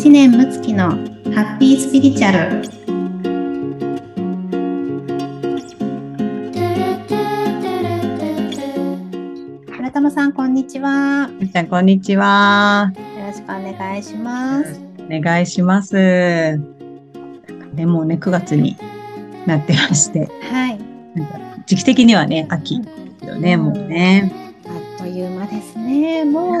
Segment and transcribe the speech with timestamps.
[0.00, 2.62] 知念睦月のハッピースピリチュアル。
[9.76, 11.28] 村友さんこんにちは。
[11.38, 12.90] みーちゃん、こんにちは。
[13.18, 14.80] よろしくお願いします。
[15.00, 16.58] お願いします。
[17.74, 18.78] ね、もうね、9月に
[19.44, 20.80] なってまして、はい。
[21.66, 22.80] 時期的にはね、秋
[23.22, 23.64] よね、うん。
[23.64, 24.32] もうね。
[24.66, 25.69] あっという間です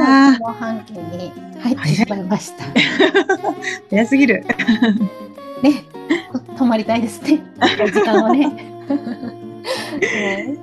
[0.04, 2.22] 下半期に入ってしまい。
[2.24, 2.64] ました
[3.90, 4.44] 早すぎる。
[5.62, 5.84] ね。
[6.56, 7.40] 止まりたいですね。
[7.60, 8.46] 時間をね。
[8.46, 8.52] は
[10.56, 10.60] い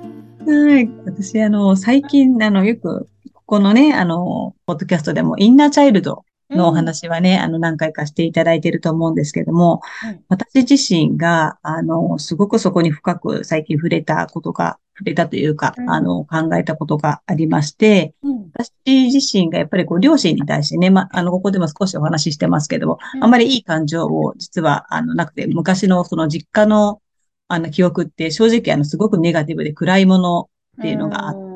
[0.48, 0.88] はい。
[1.04, 15.90] 私、あの、最近、あの、よく、ここのね、あの、ポッドキャストでも、インナーチャイルドのお話はね、あの、何回かしていただいていると思うんですけども、うん私自身が、あの、すごくそこに深く最近触れたことが、触れたというか、うん。
[15.90, 18.50] あの、考えたことがありまして、うん。
[18.52, 23.24] 私自身がやっぱりこう、両親に対してね、ま、あの、ここでも少しお話ししてますけども、うん。
[23.24, 27.00] あんまりいい感情を実は、あの、なくて、昔のその実家の、
[27.46, 31.47] あの、記憶って正直、あの、すごくネガティブで暗いものっていうのがあって、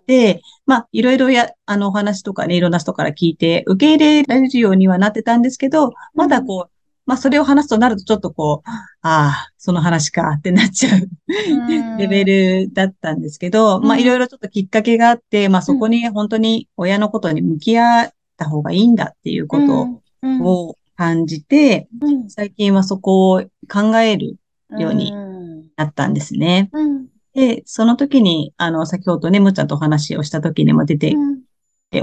[0.67, 6.73] まあ、いろいろや、あの、お話とかね、いろんな人から聞いて、受け入れられるようにはなってたんですけど、まだこう、
[7.05, 8.71] まあ、それを話すとなるとちょっとこう、
[9.03, 11.97] ああ、その話かってなっちゃううん。
[11.99, 13.85] レベルだったんですけど、うん。
[13.85, 19.89] まあ、いろいろちょっときっかけがあって、まあ、そこに本当に親のことに向き合った方がいいんだっていうこと
[20.23, 20.43] うん。
[20.43, 22.31] を感じて、うん。
[22.31, 24.37] 最近はそこを考える
[24.79, 25.63] ようにうん。
[25.77, 26.71] なったんですね。
[26.73, 31.43] うんで、その時に、あの、先ほどね、むっちゃんとお話をした時にも出てうん。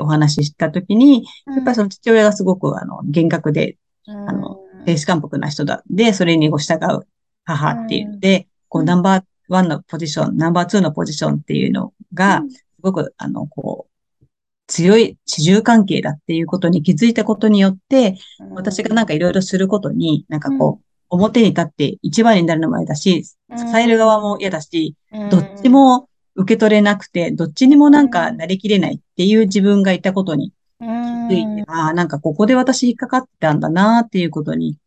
[0.02, 1.56] お話しした時に、うん。
[1.56, 5.84] やっぱりその父親がすごく、あの、厳格で、あの、亭主関白な人だ。
[5.90, 7.08] で、それにご従う
[7.44, 8.88] 母っていうので、こう、うん。
[8.88, 13.90] ナンバーワンのポジション、ナンバーツーのポジションっていうのが、すごく、あの、こう、
[14.68, 18.18] 強い地従関係だっていうことに気づいたことによって、
[18.52, 23.36] 私がなんかいろいろすることに、なんかこう、表に立って一番になるのも嫌だし、支
[23.78, 24.96] える側も嫌だし、
[25.32, 34.78] どっちも受け取れなくて、どっちにもなんかなりきれないっていう自分がいたことに気気づいて、ああ、なんかここで私引っかかってたんだなっていうことに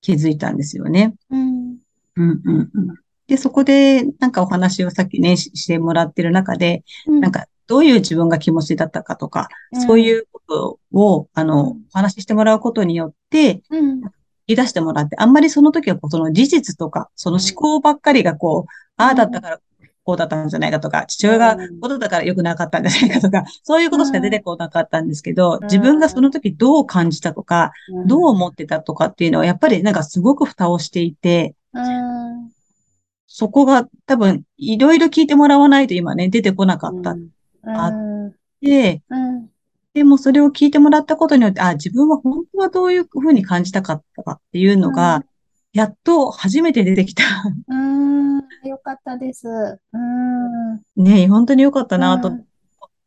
[0.00, 1.14] 気づいたんですよね。
[1.30, 1.76] うん。
[2.16, 2.94] うんうんうん。
[3.26, 9.48] で、そこでなんかお話をさっきね、ししてもらってる中で、なんかどういう自分が気持ちだったかとか、
[9.86, 14.00] そういうことを、あの、お話ししてもらうことによって、うん。
[14.00, 14.10] 言
[14.46, 19.60] い出してもらって、あんまりその時はこうその事実とか、その思考ばっかりがこう、ああだったから
[20.06, 27.72] こうだったんじゃないかとか、父親がこうだったから良くなかったんじゃないかとか、そういうことしか出てこなかったんですけど、自分がその時どう感じたとか、
[28.06, 32.50] どう思ってたとかっていうのは、やっぱりなんかすごく蓋をしていて、うん。
[33.26, 37.16] そこが多分いろいろ聞いてもらわないと今ね、出てこなかった。
[37.64, 37.90] あ
[39.10, 39.50] うん
[39.96, 45.24] で、もそれを聞いてもらったことによって、あ、自分は本当はどういうふうに感じたかったかっていうのが、
[45.72, 47.24] やっと初めて出てきた。
[47.68, 48.36] うん。
[48.68, 49.48] よかったです。
[49.48, 51.02] うん。
[51.02, 52.28] ね、本当に良かったなと。
[52.28, 52.34] うん。
[52.34, 52.42] や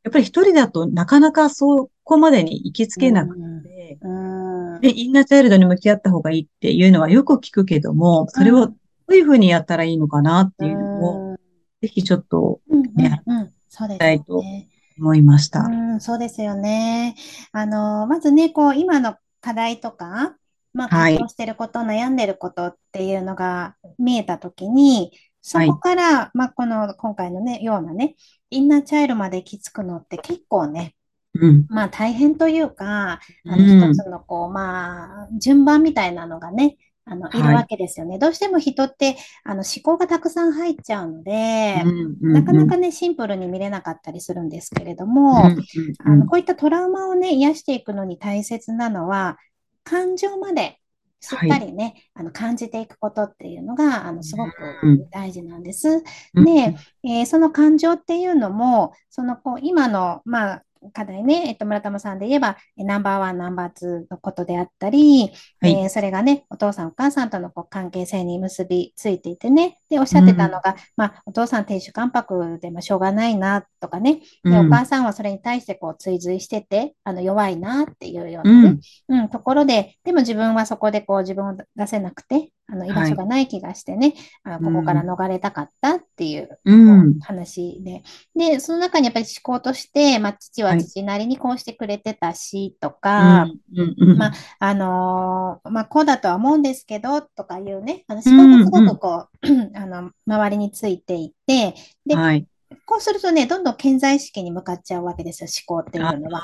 [0.09, 4.81] っぱり一人だとなかなかそこまでに行きつけなくて、うん。
[4.81, 8.73] で、インナーチャイルドに向き合った方がいいっていうのはよく聞くけども、それをど
[9.09, 11.37] ういうふうにやったらいいのかなっていうのを、
[11.83, 13.53] ぜひちょっとうんねうんうん。
[13.67, 14.68] そうですたいとね。
[14.99, 15.61] 思いました。
[15.61, 17.15] うん、そうですよね。
[17.51, 20.35] あの、まずね、こう、今の課題とか、
[20.73, 25.11] まあ、はい葛藤してること、悩んでることっていうのが見えたときに、
[25.41, 28.15] そこから、まあ、この、今回のね、ようなね、
[28.49, 30.95] インナーチャイルドまで行き着くのって結構ね、
[31.33, 31.65] うん。
[31.69, 36.77] まあ、大変というか、あの、うん一つの、こう、まあ、順番みたいなのがね、
[37.09, 38.19] あの、いるわけですよね。
[38.19, 45.63] どうしても人って、あの、思考がたくさん入っちゃうので、うんなかなかね、シンプルに見れなかったりするんですけれども、うん
[46.05, 49.37] あのこういったトラウマをね、癒していくのに大切なのは、
[49.83, 50.79] 感情まで
[51.21, 54.53] しっかりね、あの感じていくことっていうのが、あのすごく
[54.83, 56.03] うん大事なんです。
[56.35, 56.45] うん。
[56.45, 65.83] で、えーその感情っていうのも、そのこう今の、まあ、課題ね、えっと、村玉さんで言えば、えナンバーワン、ナンバーツーのことであったり、はい。
[65.83, 87.13] えーそれがね、お父さん、お母さんとのこう関係性に結びついていてね、で、おっしゃってたのが、まあ、お父さん、亭主関白でもしょうがないなとかね、で、お母さんはそれに対してこう追随してて、あの弱いなっていうようなね、うん、ところで、でも自分はそこでこう自分を出せなくて、あの居場所がない気がしてね、あここから逃れたかったっていううん。
[87.13, 88.03] こう話で、
[88.35, 93.95] で、その中にやっぱり思考として、まあ、父は父なりにこうしてくれてたしとか、うん。
[93.97, 94.17] うん。
[94.17, 101.73] まああのーまあ、こうだとは思うんですけど、とかいうね、あの思考がすごくこう、 あの、周りについていて、
[102.05, 102.45] ではい。
[102.85, 106.43] こうするとね、どんどん健在意識に向かっちゃうわけですよ、思考っていうのは。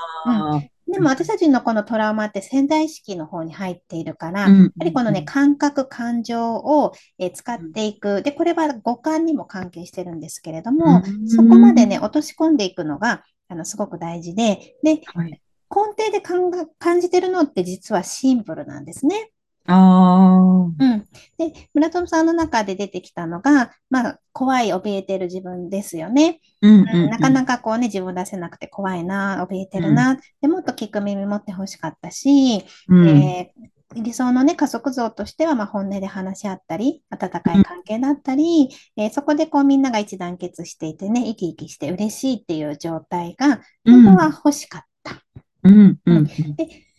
[0.53, 8.21] うんでも私たちのこのトラウマって潜在意識の方に入っているから、うんやっぱりこのね、感覚、感情を、えー使っていく。
[8.21, 15.41] で、これは五感にも関係してるんですけれども、うんそこまでね、落とし込んでいくのが、あの、すごく大事で、で、はい。
[15.71, 19.31] 根底で感じてるのって実はシンプルなんですね。
[19.67, 20.37] ああ。
[20.37, 21.07] うん。
[21.37, 26.39] で、村友さんの中で出てきたのが、まあ、怖い、怯えてる自分ですよね。
[26.61, 27.29] うんうんなかか。
[27.29, 33.07] なかこうね、自分出せなくて怖いな、怯えてるな、でもっと聞く耳持ってほしかったし、うん。
[33.07, 45.21] えー理想のね、家族像としては、まあ、本音で話し合ったり、温かい関係だったり、えーそこでこうみんなが一致団結していてね、生き生きして嬉しいっていう状態が、うん本当は欲しかった。
[45.63, 45.99] うん。
[46.05, 46.27] うん。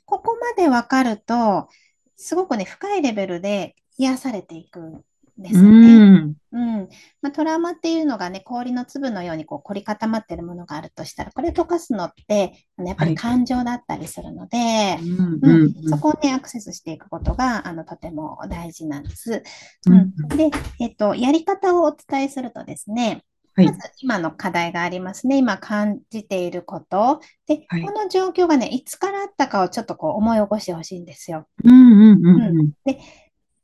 [0.06, 1.68] ここまでわかると、
[2.16, 5.04] すごくね、深いレベルで癒されていくん
[5.38, 5.70] ですね。
[5.70, 6.36] ん。
[6.52, 6.88] うん。
[7.20, 14.58] まあ、トラウマっていうのがね、氷の粒のようにこう凝り固まってるものがあるとしたら、これ溶かすのって、やっぱりはい感情だったりするので、
[15.02, 15.38] うん。
[15.42, 15.88] ううんん。
[15.88, 19.42] そこをね、アクセスしていくことが、あの、とても大事なんです。
[19.86, 20.28] ううんん。
[20.36, 23.24] で、えっと、やり方をお伝えするとですね、
[23.56, 25.38] はいまず今の課題がありますね。
[25.38, 27.20] 今感じていること。
[27.46, 31.48] で、はいこの状況がね、いつからあったかをちょっとこう思い起こしてほしいんですよ。
[31.64, 31.92] うん。
[31.92, 32.58] うん。
[32.58, 32.72] うん。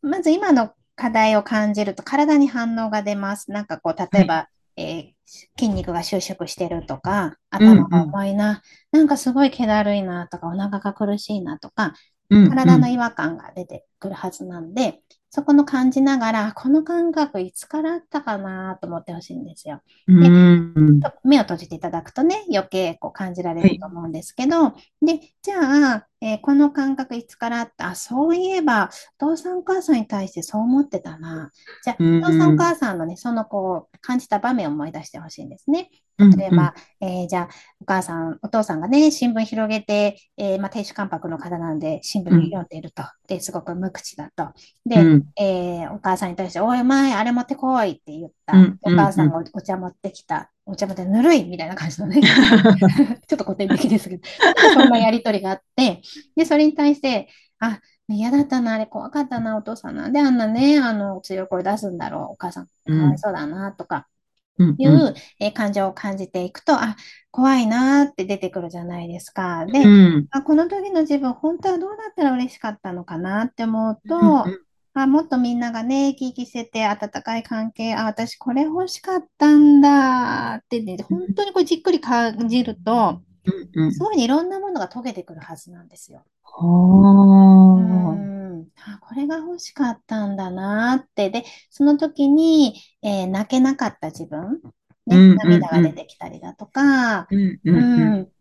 [0.01, 3.51] まず今の課題を感じると体に反応が出ます。
[3.51, 5.13] なんかこう、例えば、えー
[5.59, 8.61] 筋肉が収縮してるとか、頭が重いな、
[8.91, 11.95] なんかすごい気だるいなとか、お腹が苦しいなとか、
[12.29, 12.51] うん。
[12.51, 15.01] 体の違和感が出てくるはずなんで、
[15.35, 19.81] そこの感じながら、この感覚いつからあったかなと思ってほしいんですよ。
[20.07, 21.01] うん。
[21.01, 27.89] と目を閉じていただくとね、余計こう感じられると思うんですけど、で、じゃあ、えーこの感覚いつからあった？
[27.89, 28.91] あ、そういえば、
[29.21, 31.51] お父さんお母さんに対してそう思ってたな。
[31.83, 35.91] じゃあ、うんお父さんお母さんのね、そのこう、感じた場面を思い出してほしいんですね。
[36.19, 37.49] うん例えば、えーじゃあ、
[37.81, 43.03] お母さん、お父さんがね、新聞広げて、えーまあ、亭主関白の方なんで、新聞読んでいると。
[43.27, 44.53] で、すごく無口だと。
[44.87, 48.59] で、うんえーお母さんに対して、おい、前、あれ持ってこいって言った。
[48.59, 50.53] うんお母さんがおお茶持ってきた。
[50.67, 52.21] お茶持ってぬるいみたいな感じのね。
[53.29, 54.23] ちょっと古典的ですけど、
[54.73, 56.03] そんなやりとりがあって、
[56.37, 57.29] で、それに対して、
[57.59, 62.73] あ、嫌だったな、あれ怖かったな、お父さんなんであんなね、あの、強い声出すんだろう、お母さん、か
[63.05, 64.09] わいそうだな、とか
[64.59, 64.79] うん。
[64.79, 66.97] いう、えー感情を感じていくと、あ、
[67.31, 69.67] 怖いなって出てくるじゃないですか。
[69.67, 70.27] で、うん。
[70.31, 74.17] あ、この時の自分、本当はどうだったら嬉しかったのかなって思うと、
[74.47, 74.63] うん
[74.95, 83.23] あ、もっとみんながね、生き生きしてて、温かい関係、あ、私これ欲しかったんだってね、本当にこうじっくり感じると、
[83.75, 83.93] うん。
[83.93, 86.25] すごいねいろんなものが溶けてくるはずなんですよ。
[86.45, 86.59] は
[87.77, 91.31] うん、あ、これが欲しかったんだなって。
[91.31, 94.61] で、その時に、えー泣けなかった自分、
[95.07, 97.27] ね、涙が出てきたりだとか、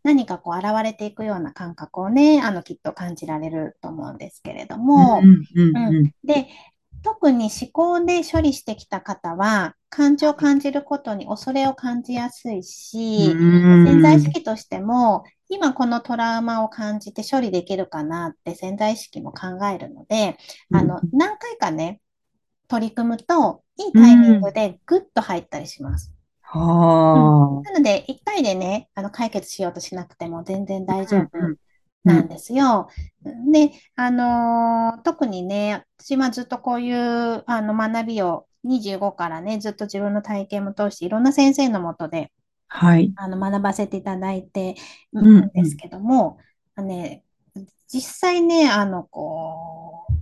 [0.04, 5.22] 何かこう現れていくような感覚をね、あのきっと感じられると思うんですけれども。
[6.24, 6.48] で、
[7.04, 20.38] 特に思考で処理してきた方は、感情を感じることに恐れを感じやすいし、潜在意識としても、今このトラウマを感じて処理できるかなって潜在意識も考えるので、
[20.72, 22.00] あの、何回かね、
[22.68, 26.14] 取り組むと、いいタイミングでグッと入ったりします。
[26.54, 31.58] はなので、1回でね、あの解決しようとしなくても全然大丈夫うん
[32.06, 32.90] なんですよ。
[33.52, 42.32] で、あのー特にね、私はずっとこういうあの学びを25からね、ずっと自分の体験も通していろんな先生のもとで
[42.68, 43.14] はい。
[43.16, 44.76] あの学ばせていただいて
[45.14, 46.40] んるんですけども、
[46.76, 47.24] あのね、
[47.88, 50.14] 実際ね、あの、こう、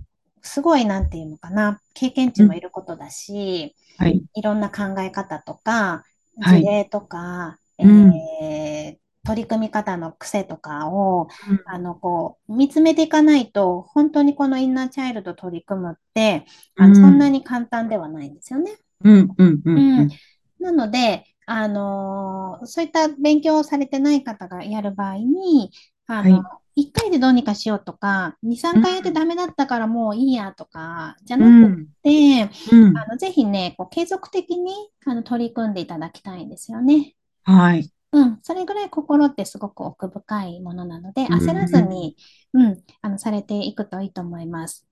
[0.46, 4.24] すごい、なんていうのかな、経験値もいることだし、はい。
[4.34, 11.28] いろんな考え方とか、はい事例とか、うんえー取り組み方の癖とかを、
[11.64, 16.46] あの、こう、見つめていかないと、本当にこのインナーチャイルド取り組むって、
[16.78, 18.78] あの、そんなに簡単ではないんですよね。
[19.04, 19.34] うん。
[19.38, 19.62] うん。
[19.64, 20.20] ううんん。
[20.60, 25.70] なので、あのーそういった勉強をされてない方がやる場合に、
[26.06, 31.88] あの、はい1回でどうにかしようとか、2、3回やってダメだったからもういいやとか、じゃうなくん。
[32.02, 33.06] て、うん。
[33.06, 34.72] あの、ぜひね、こう継続的に
[35.06, 37.14] あの取り組んでいただきたいんですよね。
[37.42, 37.90] はい。
[38.12, 42.16] うん、それぐらい心ってすごく奥深いものなので、うん焦らずに、
[42.54, 44.86] うん、あの、されていくといいと思います。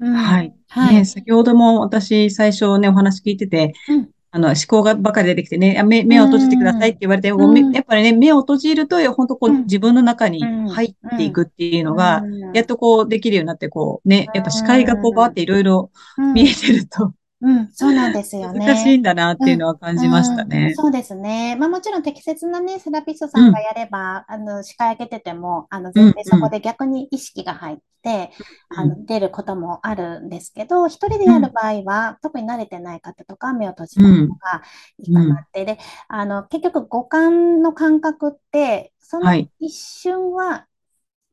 [0.00, 0.54] うん、はい。
[0.68, 0.94] はい。
[0.94, 9.62] ね、先ほども私最初ね、お話聞いてて、うんあの、思考がばかり出てきてね、あ目、目を閉じてくださいって言われて、こううん目やっぱりね、目を閉じると、本当こう、うん。
[9.62, 10.68] 自分の中にうん。
[10.68, 12.52] 入っていくっていうのが、うん。
[12.52, 16.34] やっとこう、できるようになって、こう、ね、やっぱ視界がこう、ばーっていろいろうん。
[16.34, 18.98] 見えてると、うん、そうなんですよ難しいね。
[18.98, 20.72] んだなっていううん、のは感じましたうん、ね。
[20.72, 21.56] そうですね。
[21.56, 28.30] まあもちろん適切なね、セラピストさうん、んがやれば、あの、視界上げてても、あの、うん、全然そこうん、で逆に意識が入って、
[28.68, 34.62] あうん、の、出ることもあるんですけど、一人でうん、やる場合は、特に慣れてない方とか、目を閉じた方うん、が
[34.98, 35.14] いいうん。
[35.14, 35.64] かなって。
[35.66, 35.78] で、
[36.08, 39.50] あの、結局五感の感覚って、そのはい。
[39.60, 40.66] 一瞬は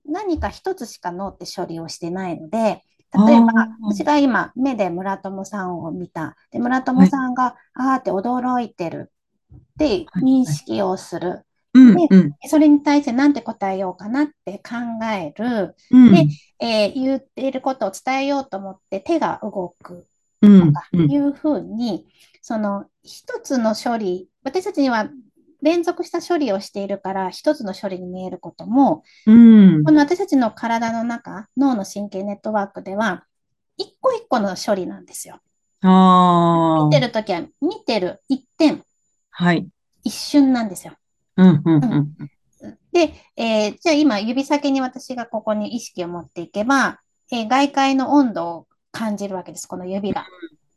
[0.06, 2.84] 何か一つしか脳って処理をしてないので、あ
[3.28, 6.36] 例えば、あ、私が今、目で村友さんを見た。
[6.52, 10.24] で、村友はい、さんが、あーって驚いてるってはい、はい。
[10.24, 11.46] 認識をする。
[11.94, 15.76] で、うん、うん、それに対して何て答えようかなって考える。
[16.10, 16.30] で、うん、
[16.60, 20.08] えー言っていることを伝えようと思って手が動く
[20.42, 22.08] うん、とかうん、いうふうに、
[22.42, 25.10] その一つの処理、私たちには
[25.64, 29.86] 連続した処理をしているから、一つの処理に見えることも、うん。
[29.86, 33.26] この私たちの体の中、脳の神経ネットワークでは、
[33.78, 35.42] 一個一個の処理なんですよ。
[35.82, 35.90] あ
[36.76, 38.84] 見てるあ、ときは、見てる一点、
[39.32, 39.68] はい。
[40.04, 40.94] 一瞬なんですよ。
[41.38, 42.16] うん、うん、うん。
[42.62, 42.78] うん。
[42.92, 47.02] で、えーじゃあ今、指先に私がここに意識を持っていけば、
[47.32, 50.26] えー外界の温度を感じるわけです、この指が。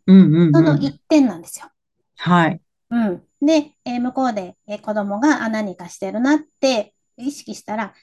[0.06, 0.64] うん、うん、そうん。
[0.64, 1.70] の一点なんですよ。
[2.16, 2.60] はい。
[2.90, 3.22] うん。
[3.40, 7.94] で、えー向こうで、えー子供があ何かしてるなって意識したら、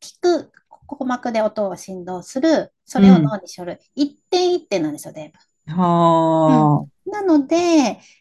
[0.00, 0.52] 聞く、
[0.88, 3.22] 鼓膜で音を振動する、それをうん。
[3.22, 3.80] 脳に処る。
[3.94, 5.38] 一点一点なんですよ、全部。
[5.68, 5.74] うん。
[5.76, 7.10] はあ。
[7.10, 7.56] なので、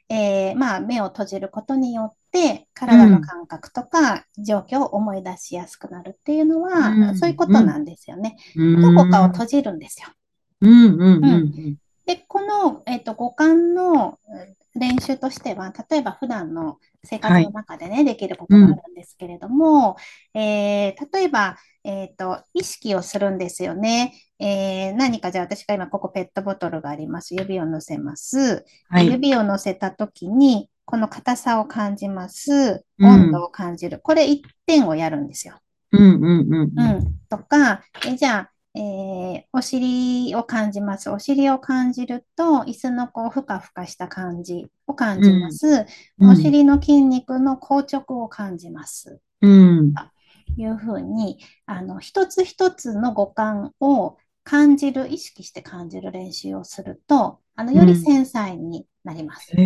[0.10, 8.36] えーまあ、目を閉じることによって、うん、体の感覚とか状況を思い出しやすくなるっていうのうは、そういうん、うん、ことなんですよね。
[8.56, 10.10] うどこかをん、うん、閉じるんですよ。
[10.62, 11.24] うん、うん、うん。
[11.25, 11.38] う
[11.70, 11.78] ん。
[12.06, 14.20] で、この、えっと、五感の
[14.75, 17.51] 練習としては、例えば普段の生活のはい。
[17.51, 19.98] 中でね、できるこうん、とがあるんですけれども、
[20.34, 24.13] えー例えば、えっと、意識をするんですよね。
[24.40, 27.36] えー何かじゃあ私が今ここペットボトルがあります。
[27.36, 28.66] 指を乗せます。
[28.94, 29.08] ではい。
[29.12, 32.86] 指を乗せたときに、この硬さを感じます。
[33.00, 34.00] うん、温度を感じる。
[34.00, 35.60] これ一点をやるんですよ。
[35.92, 37.22] うん、うん、うん、うん。
[37.30, 41.10] とか、え、じゃあ、えーお尻を感じます。
[41.10, 45.86] お尻を感じると、椅子のこう、ふかふかした感じを感じまうん、す。
[46.20, 49.20] うん、お尻の筋肉の硬直を感じます。
[49.42, 49.48] う
[49.82, 49.94] ん。
[50.56, 59.60] というふうに、あの、一つ一つの五感を感じる、意識して感じる練習をすると、あの、よりうん繊細になります。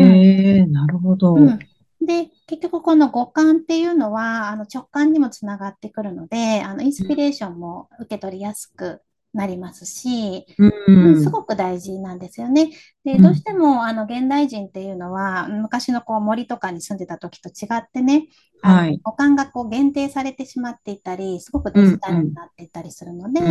[0.00, 0.20] うん。
[0.20, 1.34] へえ、なるほど。
[1.34, 1.58] うん。
[2.00, 9.02] で、結局この五感っていうのは、あの直感にもつながってくるので、あのインスピレーションも受け取りやすく
[9.34, 12.70] なりますし、ううん、すん、ごく大事なんですよね。
[13.04, 18.28] で、うん、どうしてもあの現代人っていうのは、昔のこう森とかに住んでた時と違ってね、
[18.62, 19.02] はい。
[19.02, 23.44] 五感がこう限定されてしまっていたり、すごくデジうん、タルにうん、なっていたりするので、う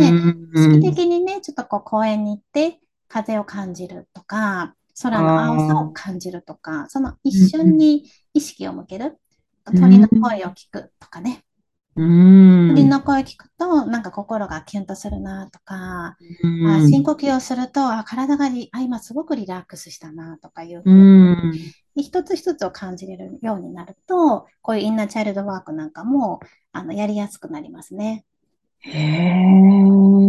[0.54, 0.80] 意識ん。
[0.80, 9.18] 的にね、ちょっとこう公園に行って風を感じるとか、空の青さを感じるとか、その一瞬に意識を向ける。
[9.72, 11.44] う鳥の声をん、聞くとかね。
[11.96, 21.02] うん、鳥の声を聞くと、なんか心がキュンとするなとか、うあ、深ん、呼吸をすると、あ、体がリあ、今すごくリラックスしたなとかいううふう
[21.56, 21.74] ん。
[21.94, 26.40] に、一つ一つを感じれるようになると、こういうインナーチャイルドワークなんかも、
[26.72, 28.24] あの、やりやすくなりますね。
[28.80, 28.98] へ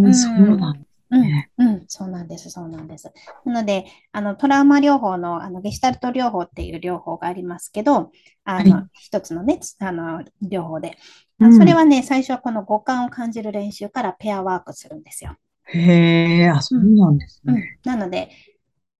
[0.01, 0.59] うえ、そうん。
[0.59, 1.45] なんでうん。
[1.57, 3.11] うん、そうなんです、そうなんです。
[3.45, 8.11] なので、あの、トラウマ療法の、あの、ゲシュタルト療法っていう療法がありますけど、
[8.45, 8.81] あはい。
[8.81, 10.97] の、一つのね、つあの、療法で。
[11.41, 11.75] あ、それうん。
[11.75, 15.35] はね、最初はこの五感を感じる練習からペアワークするんですよ。
[15.65, 17.53] へえ、あ、そうん、うなんですね。
[17.53, 17.69] うん。
[17.83, 18.29] なので、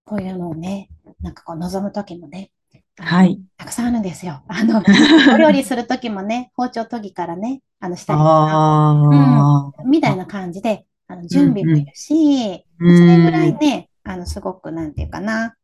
[0.04, 0.90] こういうのをね、
[1.20, 2.52] なんかこう、望むときもね、
[2.96, 3.42] はい。
[3.56, 4.42] たくさんあるんですよ。
[4.48, 4.82] あの、
[5.30, 8.66] お料理するときもね、包丁研ぎからね、あの、したりとか、
[9.10, 15.56] うん、あみたいなあ、感じで、あの、うん、準備もいるうん、し、うまあそれぐらいん、ね、あの、すごく、なんていうかな、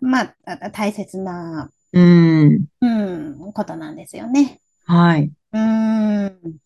[0.00, 2.68] まあ、あ大切な、うん。
[2.80, 2.86] う
[3.48, 4.60] ん、ことなんですよね。
[4.84, 5.32] はい。
[5.52, 6.58] うん、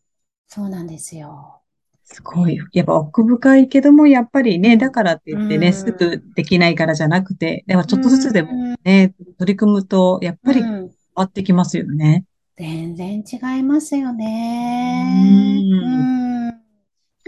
[0.49, 1.63] そうなんですよ。
[2.05, 2.59] すごい。
[2.73, 10.97] やっぱ奥深いけども、やっぱりね、だうん、からって言うってね、すぐん、できないからじゃなくて、でもうちょっとずつでもん、ね、取り組むと、やっうぱり変ん。
[11.15, 12.25] わってきますよね。
[12.57, 14.13] 全然違いますよ
[14.83, 15.67] うね。
[15.71, 16.11] うーん。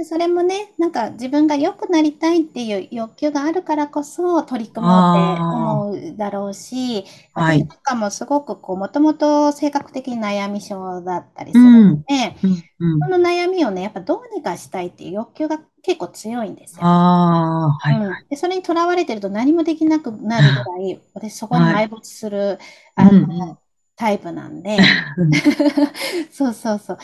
[0.04, 7.66] それもね、なんか自分が良くなりたいっていう欲求があるからこそ取り組もうってあ思うだろうし、あ、はい。
[7.66, 12.02] 私とかもすごくこう、もともと性格的に悩み症だったりうするのん。
[12.08, 13.00] で、うん、うん。
[13.02, 16.87] その悩みをね、やっぱどうにかしたいっていう欲求が結構強いんですよ。
[16.87, 18.28] はい、うん。
[18.30, 21.87] で、それにとらわれてると何もできなくなるぐらい、私そこにはい。
[21.87, 22.58] 埋没する、
[22.96, 23.58] うん、あの、うん。
[23.96, 24.78] タイプなんで、
[26.32, 26.99] そうそうそう。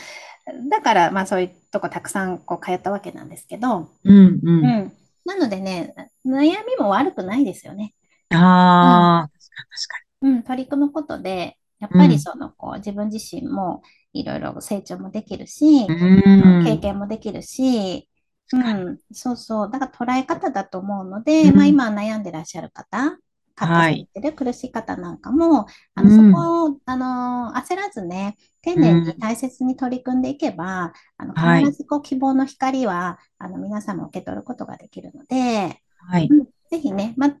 [0.69, 4.63] だから、まあそういうとこたくさんこう通ったわけなんですけど、うん、うん。
[4.63, 4.93] うん。
[5.25, 5.93] なのでね、
[6.25, 7.95] 悩みも悪くないですよね。
[8.31, 15.93] ああ、確かに確かうん、取り組むことで、やっぱりその、こう、自分自身もいろいろ成長もできるし、に。
[16.41, 16.79] う経ん。
[16.79, 18.09] 験もできるし、
[18.51, 18.57] う。
[18.57, 19.71] ん、そうそう。
[19.71, 21.79] だから捉え方だと思うので、まあうん。
[21.79, 23.17] 今悩んでらっしゃる方、
[23.59, 24.09] 葛藤はい。
[24.13, 26.31] されてる苦しい方なんかも、あの、そうん。
[26.31, 29.19] こを、あの、焦らずね、丁寧にうん。
[29.19, 31.71] 大切に取り組んでいけば、あの、必はい。
[31.71, 36.27] ずこう希望の光は、あの、皆様受け取ることができるので、はい。
[36.29, 37.35] うんぜひね、ま、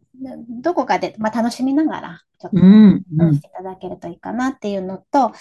[0.49, 3.03] どこかで、まあ、楽しみながら、ちょっと、うん。
[3.19, 3.39] うん、しうん。
[3.39, 5.31] ていただけるといいかなっていうのと、あ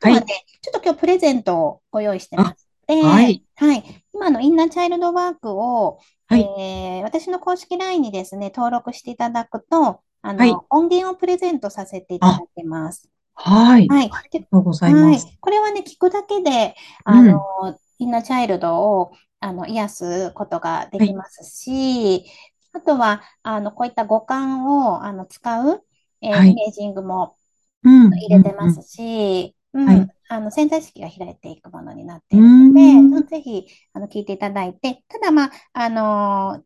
[0.00, 0.26] とはね、はい。
[0.60, 3.42] ちょっと今日プレゼントをご用意してまあ、して、はい。
[3.56, 6.42] はい、今のインナーチャイルドワークを、はい。
[6.42, 10.58] えー私の公式 LINE にですね、登録していただくと、あはい。
[10.58, 13.10] の、音源をプレゼントさせていただあ、きます。
[13.34, 13.88] はい。
[13.88, 14.10] はい。
[14.10, 15.18] ありがで、とうございはい。
[15.18, 15.32] ます。
[15.40, 16.74] これはね、聞くだけで、
[17.08, 17.46] うあん。
[17.66, 21.08] の、インナーチャイルドを、あの、癒すことがではい。
[21.08, 22.26] きますし、
[22.72, 25.84] あとは、あの、こういった五感を、あの、使う、
[26.22, 26.50] えーはい。
[26.50, 27.36] イメージングも
[27.84, 28.04] うん。
[28.10, 28.38] 入うん。
[28.38, 28.44] うん。
[28.44, 30.06] れてますし、うはい。
[30.06, 33.22] ん、あの、潜在意識が開いていくものになっているので、うん。
[33.22, 36.64] んぜひ、あの、聞いていただいて、ただ、まあ、あの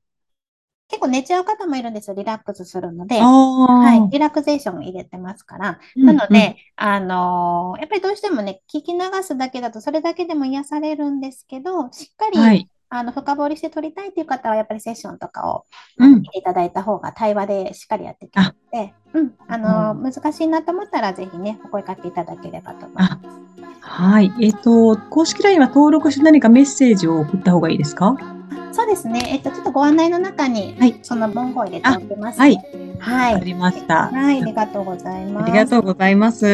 [0.92, 2.14] 結構寝ちゃう方もいるんですよ。
[2.14, 3.18] リラックスするのあで。
[3.18, 3.98] はい。
[4.00, 4.08] あ。
[4.12, 5.80] リラクゼーション入れてますから。
[5.96, 6.02] うん。
[6.10, 6.16] うん。
[6.16, 12.68] なので、あのーやっぱりどうしてもね、聞き流すだけだとそれだけでも癒されるんですけど、しっかり、はい。
[12.90, 15.64] あの、深掘りして撮りたいという方は、やっぱりセッションとかを、
[15.98, 16.22] 見うん。
[16.24, 23.80] ていただいた方が対話でしっかりやっていけるあ、ので、うん、あのうんー難しいなと思ったら、ぜひね、お声かけいただければと思いまあ、す。
[23.80, 24.30] はい。
[24.42, 28.14] えっと、公式 LINE は登録して何かメッセージを送った方がいいですか？
[28.20, 29.30] あそうですね。
[29.32, 30.98] えっと、ちょっとご案内の中に、はい。
[31.02, 32.44] その文言を入れてあ、おきますね。
[32.46, 32.58] はい。
[32.98, 33.34] はい。
[33.34, 34.08] わかりました。
[34.08, 35.70] はい、ありがとうございありがます。
[35.70, 36.46] とうございます。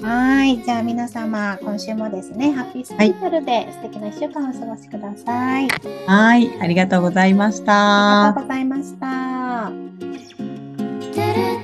[0.00, 0.62] はい。
[0.62, 3.08] じゃあ皆様、今週もですね、ハッピースはい。
[3.08, 5.68] ピリチュアルで素敵な一週間をお過ごしください。
[6.06, 6.50] あはい。
[6.60, 8.42] ありがとうございましりがとうた。
[8.42, 8.94] ございまし
[11.60, 11.63] た。